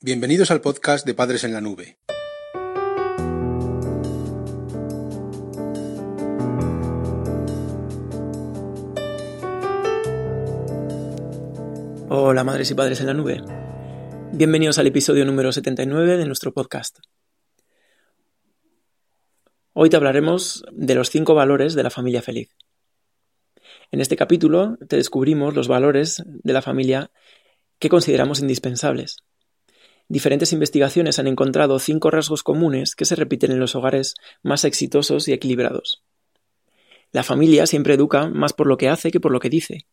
[0.00, 1.98] Bienvenidos al podcast de Padres en la Nube.
[12.08, 13.42] Hola madres y padres en la nube.
[14.32, 17.00] Bienvenidos al episodio número 79 de nuestro podcast.
[19.72, 22.56] Hoy te hablaremos de los cinco valores de la familia feliz.
[23.90, 27.10] En este capítulo te descubrimos los valores de la familia
[27.80, 29.24] que consideramos indispensables
[30.08, 35.28] Diferentes investigaciones han encontrado cinco rasgos comunes que se repiten en los hogares más exitosos
[35.28, 36.02] y equilibrados.
[37.12, 39.86] La familia siempre educa más por lo que hace que por lo que dice.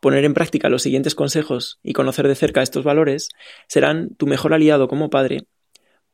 [0.00, 3.30] Poner en práctica los siguientes consejos y conocer de cerca estos valores
[3.68, 5.46] serán tu mejor aliado como padre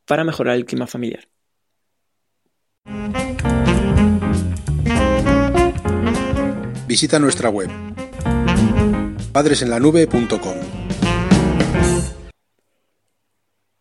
[0.06, 1.28] para mejorar el clima familiar.
[6.86, 7.70] Visita nuestra web
[9.32, 10.73] padresenlanube.com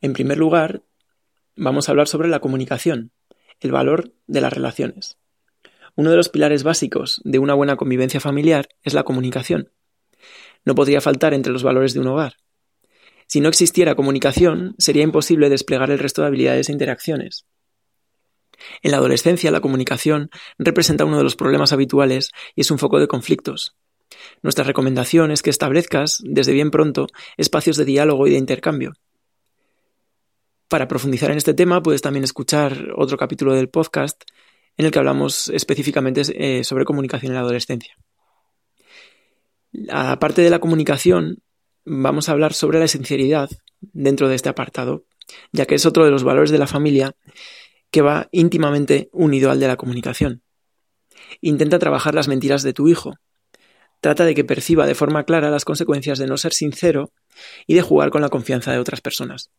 [0.04, 0.84] En primer lugar,
[1.56, 3.14] vamos a hablar sobre la comunicación,
[3.62, 5.18] el valor de las relaciones.
[5.95, 9.72] Uno de los pilares básicos de una buena convivencia familiar es la comunicación.
[10.66, 12.34] No podría faltar entre los valores de un hogar.
[13.28, 17.45] Si no existiera comunicación, sería imposible desplegar el resto de habilidades e interacciones.
[18.82, 23.00] En la adolescencia, la comunicación representa uno de los problemas habituales y es un foco
[23.00, 23.78] de conflictos.
[24.42, 27.08] Nuestra recomendación es que establezcas, desde bien pronto,
[27.38, 28.95] espacios de diálogo y de intercambio.
[30.74, 34.24] Para profundizar en este tema puedes también escuchar otro capítulo del podcast
[34.76, 37.96] en el que hablamos específicamente eh, sobre comunicación en la adolescencia.
[39.92, 41.44] Aparte de la comunicación,
[41.86, 43.52] vamos a hablar sobre la sinceridad
[43.82, 45.06] dentro de este apartado,
[45.52, 47.16] ya que es otro de los valores de la familia
[47.92, 50.42] que va íntimamente unido al de la comunicación.
[51.40, 53.14] Intenta trabajar las mentiras de tu hijo.
[54.02, 57.12] Trata de que perciba de forma clara las consecuencias de no ser sincero
[57.68, 59.52] y de jugar con la confianza de otras personas.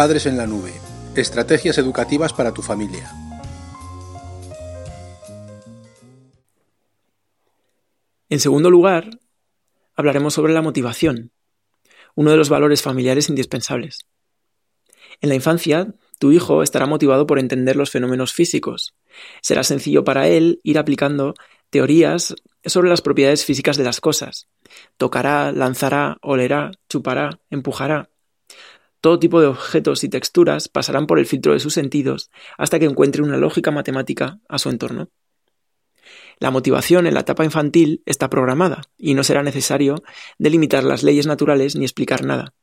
[0.00, 0.72] Padres en la Nube.
[1.14, 3.12] Estrategias educativas para tu familia.
[8.30, 9.10] En segundo lugar,
[9.94, 11.32] hablaremos sobre la motivación,
[12.14, 14.06] uno de los valores familiares indispensables.
[15.20, 18.94] En la infancia, tu hijo estará motivado por entender los fenómenos físicos.
[19.42, 21.34] Será sencillo para él ir aplicando
[21.68, 24.48] teorías sobre las propiedades físicas de las cosas.
[24.96, 28.08] Tocará, lanzará, olerá, chupará, empujará.
[29.00, 32.84] Todo tipo de objetos y texturas pasarán por el filtro de sus sentidos hasta que
[32.84, 35.08] encuentre una lógica matemática a su entorno.
[36.38, 40.02] La motivación en la etapa infantil está programada y no será necesario
[40.38, 42.54] delimitar las leyes naturales ni explicar nada.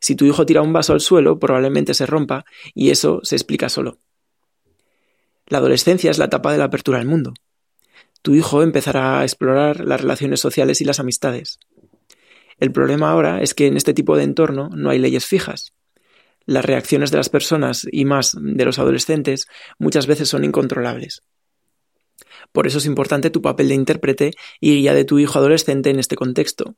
[0.00, 3.68] Si tu hijo tira un vaso al suelo, probablemente se rompa y eso se explica
[3.68, 3.98] solo.
[5.46, 7.34] La adolescencia es la etapa de la apertura al mundo.
[8.22, 11.58] Tu hijo empezará a explorar las relaciones sociales y las amistades.
[12.58, 15.75] El problema ahora es que en este tipo de entorno no hay leyes fijas.
[16.46, 19.46] Las reacciones de las personas y más de los adolescentes
[19.78, 21.22] muchas veces son incontrolables.
[22.52, 24.30] Por eso es importante tu papel de intérprete
[24.60, 26.76] y guía de tu hijo adolescente en este contexto.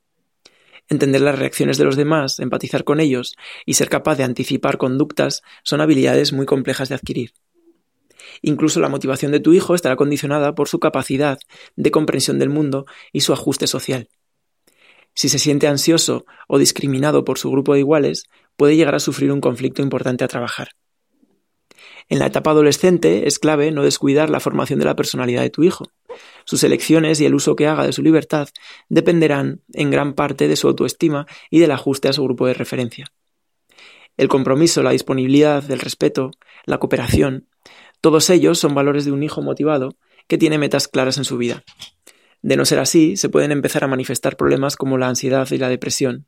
[0.89, 3.37] Entender las reacciones de los demás, empatizar con ellos
[3.67, 7.33] y ser capaz de anticipar conductas son habilidades muy complejas de adquirir.
[8.41, 11.39] Incluso la motivación de tu hijo estará condicionada por su capacidad
[11.77, 14.09] de comprensión del mundo y su ajuste social.
[15.15, 18.25] Si se siente ansioso o discriminado por su grupo de iguales,
[18.59, 20.71] puede llegar a sufrir un conflicto importante a trabajar.
[22.09, 25.63] En la etapa adolescente es clave no descuidar la formación de la personalidad de tu
[25.63, 25.85] hijo.
[26.45, 28.49] Sus elecciones y el uso que haga de su libertad
[28.89, 33.07] dependerán en gran parte de su autoestima y del ajuste a su grupo de referencia.
[34.17, 36.33] El compromiso, la disponibilidad, el respeto,
[36.65, 37.47] la cooperación,
[38.01, 39.97] todos ellos son valores de un hijo motivado
[40.27, 41.63] que tiene metas claras en su vida.
[42.43, 45.69] De no ser así, se pueden empezar a manifestar problemas como la ansiedad y la
[45.69, 46.27] depresión.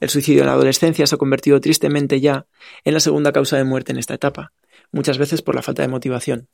[0.00, 2.46] El suicidio en la adolescencia se ha convertido tristemente ya
[2.84, 4.52] en la segunda causa de muerte en esta etapa,
[4.92, 6.48] muchas veces por la falta de motivación.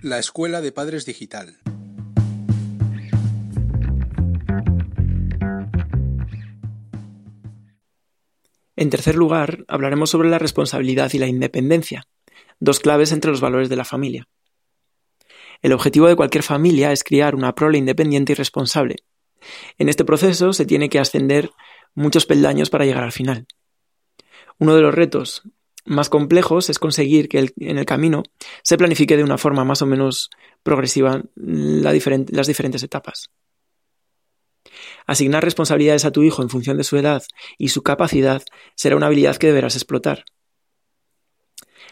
[0.00, 1.58] La Escuela de Padres Digital.
[8.76, 12.04] En tercer lugar, hablaremos sobre la responsabilidad y la independencia,
[12.60, 14.28] dos claves entre los valores de la familia.
[15.62, 18.96] El objetivo de cualquier familia es criar una prole independiente y responsable.
[19.78, 21.50] En este proceso se tiene que ascender
[21.94, 23.46] muchos peldaños para llegar al final.
[24.58, 25.42] Uno de los retos
[25.84, 28.22] más complejos es conseguir que en el camino
[28.62, 30.30] se planifique de una forma más o menos
[30.62, 33.30] progresiva las diferentes etapas.
[35.06, 37.22] Asignar responsabilidades a tu hijo en función de su edad
[37.56, 38.42] y su capacidad
[38.74, 40.24] será una habilidad que deberás explotar.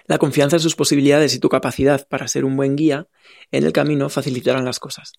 [0.07, 3.09] La confianza en sus posibilidades y tu capacidad para ser un buen guía
[3.51, 5.13] en el camino facilitarán las cosas.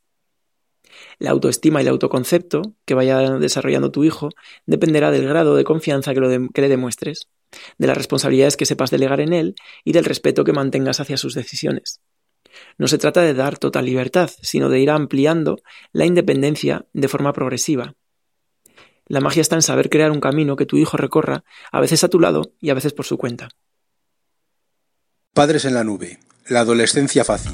[1.20, 4.30] La autoestima y el autoconcepto que vaya desarrollando tu hijo
[4.66, 7.28] dependerá del grado de confianza que, le demuestres,
[7.78, 11.34] de las responsabilidades que sepas delegar en él y del respeto que mantengas hacia sus
[11.34, 12.02] decisiones.
[12.78, 15.58] No se trata de dar total libertad, sino de ir ampliando
[15.92, 17.96] la independencia de forma progresiva.
[19.06, 22.10] La magia está en saber crear un camino que tu hijo recorra, a veces a
[22.10, 23.50] tu lado y a veces por su cuenta.
[25.38, 26.18] Padres en la nube.
[26.48, 27.52] La adolescencia fácil.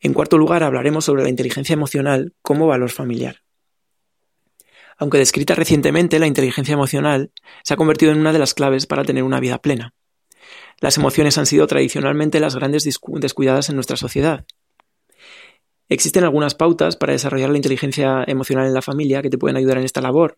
[0.00, 3.36] En cuarto lugar, hablaremos sobre la inteligencia emocional como valor familiar.
[4.98, 7.32] Aunque descrita recientemente, la inteligencia emocional
[7.64, 9.94] se ha convertido en una de las claves para tener una vida plena.
[10.80, 14.44] Las emociones han sido tradicionalmente las grandes descuidadas en nuestra sociedad.
[15.88, 19.78] Existen algunas pautas para desarrollar la inteligencia emocional en la familia que te pueden ayudar
[19.78, 20.34] en esta labor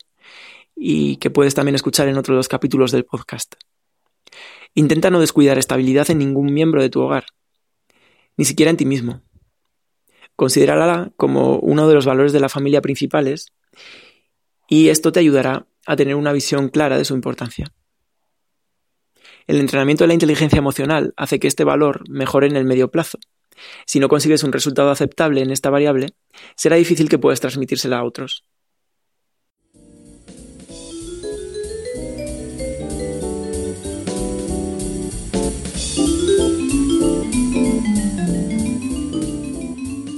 [0.77, 3.55] y que puedes también escuchar en otros dos capítulos del podcast.
[4.75, 7.27] Intenta no descuidar estabilidad en ningún miembro de tu hogar,
[8.37, 9.23] ni siquiera en ti mismo.
[10.37, 13.53] Considérala como uno de los valores de la familia principales
[14.69, 17.73] y esto te ayudará a tener una visión clara de su importancia.
[19.47, 23.19] El entrenamiento de la inteligencia emocional hace que este valor mejore en el medio plazo.
[23.87, 26.15] Si no consigues un resultado aceptable en esta variable,
[26.57, 28.45] será difícil que puedas transmitírsela a otros.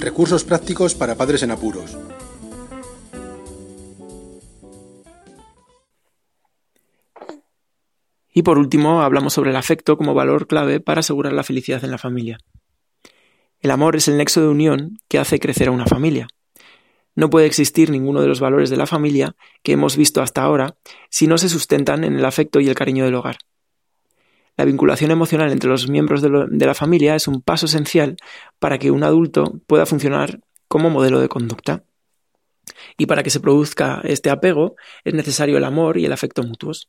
[0.01, 1.97] Recursos prácticos para padres en apuros.
[8.33, 11.91] Y por último, hablamos sobre el afecto como valor clave para asegurar la felicidad en
[11.91, 12.39] la familia.
[13.61, 16.29] El amor es el nexo de unión que hace crecer a una familia.
[17.15, 20.77] No puede existir ninguno de los valores de la familia que hemos visto hasta ahora
[21.11, 23.37] si no se sustentan en el afecto y el cariño del hogar.
[24.57, 28.17] La vinculación emocional entre los miembros de, la familia es un paso esencial
[28.59, 31.85] para que un adulto pueda funcionar como modelo de conducta.
[32.97, 36.89] Y para que se produzca este apego es necesario el amor y el afecto mutuos.